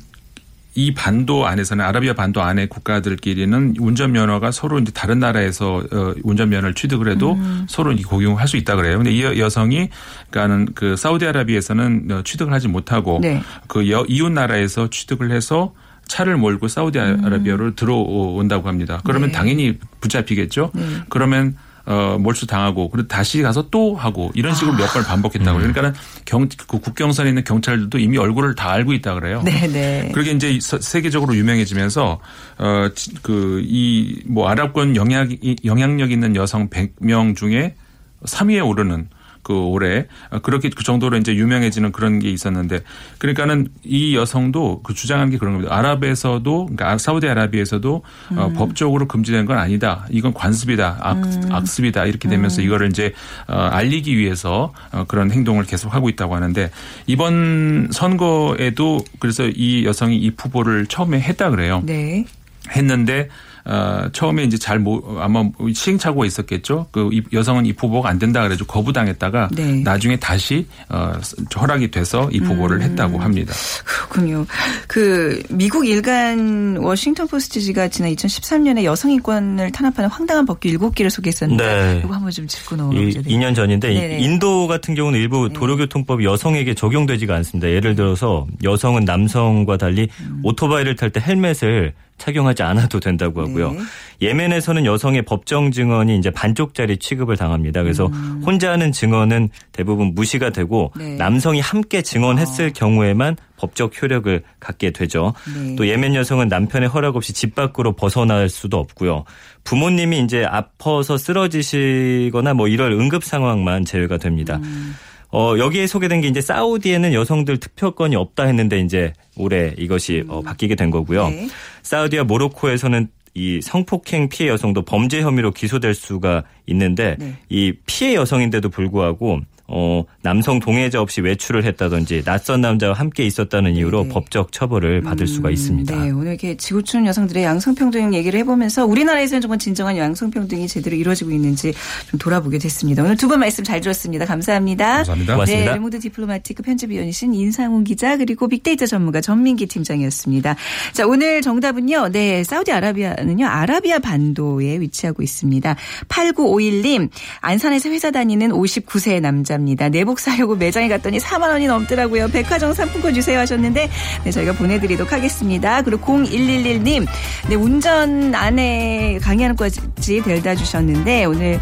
[0.79, 7.09] 이 반도 안에서는 아라비아 반도 안의 국가들끼리는 운전면허가 서로 이제 다른 나라에서 어, 운전면허를 취득을
[7.09, 7.65] 해도 음.
[7.67, 8.95] 서로 이 공용할 수 있다 그래요.
[8.97, 9.89] 근데 이 여- 여성이
[10.29, 13.41] 그러니까는 그 사우디아라비아에서는 어, 취득을 하지 못하고 네.
[13.67, 15.73] 그 여- 이웃 나라에서 취득을 해서
[16.07, 19.01] 차를 몰고 사우디아라비아로 들어온다고 합니다.
[19.03, 19.33] 그러면 네.
[19.37, 20.71] 당연히 붙잡히겠죠.
[20.73, 20.81] 네.
[21.09, 21.57] 그러면
[21.91, 25.73] 어, 몰수 당하고 그리고 다시 가서 또 하고 이런 식으로 몇번 반복했다고 그래요.
[25.73, 29.41] 그러니까는 경, 그 국경선에 있는 경찰들도 이미 얼굴을 다 알고 있다 그래요.
[29.43, 30.11] 네, 네.
[30.13, 32.19] 그러게 이제 서- 세계적으로 유명해지면서
[32.59, 32.89] 어
[33.23, 37.75] 그 이 뭐 아랍권 영향 영향력 있는 여성 100명 중에
[38.23, 39.09] 3위에 오르는
[39.49, 40.05] 그 올해
[40.43, 42.81] 그렇게 그 정도로 이제 유명해지는 그런 게 있었는데
[43.17, 45.75] 그러니까는 이 여성도 그 주장한 게 그런 겁니다.
[45.75, 48.03] 아랍에서도 그러니까 사우디아라비아에서도
[48.35, 50.05] 어, 법적으로 금지된 건 아니다.
[50.11, 50.99] 이건 관습이다.
[51.01, 51.17] 악,
[51.49, 52.05] 악습이다.
[52.05, 53.13] 이렇게 되면서 이거를 이제
[53.47, 56.69] 어, 알리기 위해서 어, 그런 행동을 계속 하고 있다고 하는데
[57.07, 61.81] 이번 선거에도 그래서 이 여성이 이 후보를 처음에 했다 그래요.
[61.87, 62.23] 네.
[62.69, 63.29] 했는데
[63.65, 65.43] 어, 처음에 이제 잘 모, 아마
[65.73, 66.87] 시행착오가 있었겠죠.
[66.91, 69.81] 그 이- 여성은 이 후보가 안 된다 그래서 거부당했다가 네.
[69.83, 71.13] 나중에 다시 어,
[71.59, 72.81] 허락이 돼서 이 후보를 음.
[72.83, 73.53] 했다고 합니다.
[73.85, 74.45] 그렇군요.
[74.87, 82.01] 그 미국 일간 워싱턴 포스트지가 지난 2013년에 여성 인권을 탄압하는 황당한 법규 7개를 소개했었는데 네.
[82.03, 83.21] 이거 한번 좀 짚고 이 넘어가죠.
[83.21, 84.17] 2년 전인데 이 네네.
[84.17, 84.23] 네.
[84.23, 87.69] 인도 같은 경우는 일부 도로교통법이 여성에게 적용되지가 않습니다.
[87.69, 90.39] 예를 들어서 여성은 남성과 달리 음.
[90.43, 93.71] 오토바이를 탈 때 헬멧을 착용하지 않아도 된다고 하고요.
[93.71, 93.79] 네.
[94.21, 97.81] 예멘에서는 여성의 법정 증언이 이제 반쪽짜리 취급을 당합니다.
[97.81, 98.05] 그래서
[98.45, 100.99] 혼자 하는 증언은 대부분 무시가 되고 음.
[100.99, 101.15] 네.
[101.15, 105.33] 남성이 함께 증언했을 경우에만 법적 효력을 갖게 되죠.
[105.55, 105.75] 네.
[105.75, 109.23] 또 예멘 여성은 남편의 허락 없이 집 밖으로 벗어날 수도 없고요.
[109.63, 114.59] 부모님이 이제 아파서 쓰러지시거나 뭐 이럴 응급 상황만 제외가 됩니다.
[114.63, 114.95] 음.
[115.31, 120.75] 어, 여기에 소개된 게 이제 사우디에는 여성들 투표권이 없다 했는데 이제 올해 이것이 어, 바뀌게
[120.75, 121.29] 된 거고요.
[121.29, 121.47] 네.
[121.89, 127.33] 사우디와 모로코에서는 이 성폭행 피해 여성도 범죄 혐의로 기소될 수가 있는데 네.
[127.49, 129.39] 이 피해 여성인데도 불구하고
[129.71, 134.09] 어, 남성 동행자 없이 외출을 했다든지 낯선 남자와 함께 있었다는 이유로 네.
[134.09, 135.95] 법적 처벌을 받을 수가 있습니다.
[135.95, 141.73] 네, 오늘 이렇게 지구촌 여성들의 양성평등 얘기를 해보면서 우리나라에서는 정말 진정한 양성평등이 제대로 이루어지고 있는지
[142.09, 143.03] 좀 돌아보게 됐습니다.
[143.03, 144.25] 오늘 두 분 말씀 잘 들었습니다.
[144.25, 144.95] 감사합니다.
[144.97, 145.33] 감사합니다.
[145.35, 145.65] 고맙습니다.
[145.65, 150.55] 네, 르몽드 디플로마티크 편집위원이신 인상훈 기자 그리고 빅데이터 전문가 전민기 팀장이었습니다.
[150.93, 152.09] 자, 오늘 정답은요.
[152.11, 153.45] 네, 사우디아라비아는요.
[153.45, 155.75] 아라비아 반도에 위치하고 있습니다.
[156.07, 157.09] 8951님,
[157.41, 159.89] 안산에서 회사 다니는 59세 남자 입니다.
[159.89, 162.29] 내복 사려고 매장에 갔더니 4만 원이 넘더라고요.
[162.29, 163.89] 백화점 상품권 주세요 하셨는데
[164.23, 165.81] 네, 저희가 보내드리도록 하겠습니다.
[165.81, 167.05] 그리고 0111님,
[167.49, 171.59] 네, 운전 안에 강의하는 것까지 데려다 주셨는데 오늘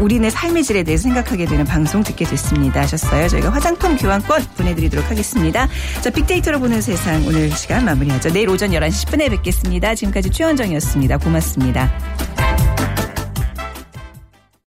[0.00, 3.28] 우리네 삶의 질에 대해서 생각하게 되는 방송 듣게 됐습니다 하셨어요.
[3.28, 5.68] 저희가 화장품 교환권 보내드리도록 하겠습니다.
[6.00, 8.32] 자, 빅데이터로 보는 세상 오늘 시간 마무리하죠.
[8.32, 9.94] 내일 오전 11시 10분에 뵙겠습니다.
[9.94, 11.18] 지금까지 최원정이었습니다.
[11.18, 12.37] 고맙습니다.